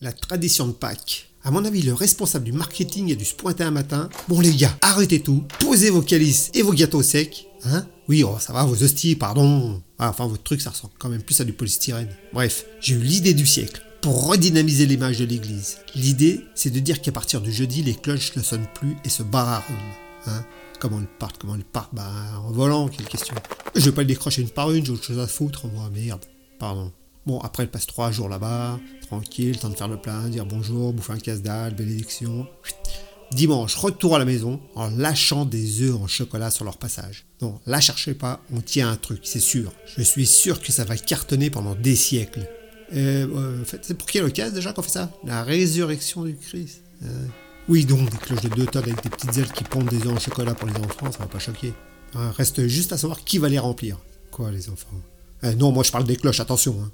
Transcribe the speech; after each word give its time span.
la 0.00 0.12
tradition 0.12 0.66
de 0.66 0.72
Pâques. 0.72 1.30
À 1.42 1.50
mon 1.50 1.64
avis, 1.64 1.82
le 1.82 1.94
responsable 1.94 2.44
du 2.44 2.52
marketing 2.52 3.12
a 3.12 3.14
dû 3.14 3.24
se 3.24 3.34
pointer 3.34 3.64
un 3.64 3.70
matin. 3.70 4.08
Bon 4.28 4.40
les 4.40 4.54
gars, 4.54 4.76
arrêtez 4.82 5.20
tout, 5.20 5.44
posez 5.60 5.90
vos 5.90 6.02
calices 6.02 6.50
et 6.54 6.62
vos 6.62 6.72
gâteaux 6.72 7.02
secs. 7.02 7.46
Hein 7.64 7.86
Oui, 8.08 8.22
oh, 8.22 8.36
ça 8.38 8.52
va, 8.52 8.64
vos 8.64 8.82
hosties, 8.82 9.16
pardon. 9.16 9.82
Enfin, 9.98 10.26
votre 10.26 10.42
truc, 10.42 10.60
ça 10.60 10.70
ressemble 10.70 10.92
quand 10.98 11.08
même 11.08 11.22
plus 11.22 11.40
à 11.40 11.44
du 11.44 11.52
polystyrène. 11.52 12.08
Bref, 12.32 12.66
j'ai 12.80 12.94
eu 12.94 12.98
l'idée 12.98 13.34
du 13.34 13.46
siècle 13.46 13.82
pour 14.00 14.28
redynamiser 14.28 14.86
l'image 14.86 15.18
de 15.18 15.24
l'église. 15.24 15.78
L'idée, 15.94 16.40
c'est 16.54 16.70
de 16.70 16.78
dire 16.80 17.00
qu'à 17.00 17.12
partir 17.12 17.40
du 17.40 17.52
jeudi, 17.52 17.82
les 17.82 17.94
cloches 17.94 18.36
ne 18.36 18.42
sonnent 18.42 18.68
plus 18.74 18.96
et 19.04 19.08
se 19.08 19.22
barrent 19.22 19.48
à. 19.48 19.64
Hein 20.26 20.44
Comment 20.78 21.00
elles 21.00 21.08
partent 21.18 21.38
Comment 21.38 21.56
elles 21.56 21.64
partent 21.64 21.94
Bah, 21.94 22.12
en 22.44 22.52
volant, 22.52 22.88
quelle 22.88 23.06
question. 23.06 23.34
Je 23.74 23.80
vais 23.86 23.92
pas 23.92 24.02
les 24.02 24.08
décrocher 24.08 24.42
une 24.42 24.50
par 24.50 24.70
une, 24.70 24.84
j'ai 24.84 24.92
autre 24.92 25.04
chose 25.04 25.18
à 25.18 25.26
foutre, 25.26 25.66
moi, 25.66 25.90
merde. 25.92 26.24
Pardon. 26.60 26.92
Bon, 27.28 27.38
après, 27.40 27.64
elle 27.64 27.70
passe 27.70 27.86
trois 27.86 28.10
jours 28.10 28.30
là-bas, 28.30 28.80
tranquille, 29.02 29.58
temps 29.58 29.68
de 29.68 29.74
faire 29.74 29.86
le 29.86 29.98
plein, 29.98 30.28
dire 30.28 30.46
bonjour, 30.46 30.94
bouffer 30.94 31.12
un 31.12 31.18
casse-dalle, 31.18 31.74
bénédiction. 31.74 32.46
Dimanche, 33.32 33.74
retour 33.74 34.16
à 34.16 34.18
la 34.18 34.24
maison 34.24 34.58
en 34.74 34.88
lâchant 34.88 35.44
des 35.44 35.82
œufs 35.82 35.94
en 35.96 36.06
chocolat 36.06 36.50
sur 36.50 36.64
leur 36.64 36.78
passage. 36.78 37.26
Non, 37.42 37.60
là 37.66 37.82
cherchez 37.82 38.14
pas, 38.14 38.40
on 38.50 38.62
tient 38.62 38.90
un 38.90 38.96
truc, 38.96 39.20
c'est 39.24 39.40
sûr. 39.40 39.74
Je 39.98 40.02
suis 40.02 40.24
sûr 40.24 40.62
que 40.62 40.72
ça 40.72 40.84
va 40.84 40.96
cartonner 40.96 41.50
pendant 41.50 41.74
des 41.74 41.96
siècles. 41.96 42.48
Euh, 42.94 43.62
c'est 43.82 43.92
pour 43.92 44.08
quelle 44.08 44.24
occasion 44.24 44.54
déjà 44.54 44.72
qu'on 44.72 44.80
fait 44.80 44.88
ça? 44.88 45.12
La 45.22 45.44
résurrection 45.44 46.24
du 46.24 46.34
Christ. 46.34 46.80
Euh, 47.04 47.26
oui, 47.68 47.84
donc 47.84 48.08
des 48.08 48.16
cloches 48.16 48.40
de 48.40 48.48
deux 48.48 48.64
tonnes 48.64 48.84
avec 48.84 49.02
des 49.02 49.10
petites 49.10 49.36
ailes 49.36 49.52
qui 49.52 49.64
pondent 49.64 49.90
des 49.90 49.98
œufs 50.06 50.16
en 50.16 50.18
chocolat 50.18 50.54
pour 50.54 50.66
les 50.66 50.76
enfants, 50.76 51.12
ça 51.12 51.18
va 51.18 51.26
pas 51.26 51.38
choquer. 51.38 51.74
Hein, 52.14 52.32
reste 52.38 52.66
juste 52.68 52.94
à 52.94 52.96
savoir 52.96 53.22
qui 53.22 53.36
va 53.36 53.50
les 53.50 53.58
remplir. 53.58 53.98
Quoi, 54.30 54.50
les 54.50 54.70
enfants? 54.70 54.96
Euh, 55.44 55.54
Non, 55.56 55.72
moi 55.72 55.84
je 55.84 55.92
parle 55.92 56.04
des 56.04 56.16
cloches, 56.16 56.40
attention. 56.40 56.74
Hein. 56.82 56.90